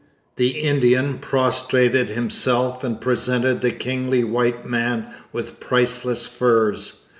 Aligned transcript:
The 0.37 0.59
Indian 0.61 1.19
prostrated 1.19 2.09
himself 2.09 2.83
and 2.83 2.99
presented 2.99 3.61
the 3.61 3.69
kingly 3.69 4.23
white 4.23 4.65
man 4.65 5.13
with 5.31 5.59
priceless 5.59 6.25
furs. 6.25 7.03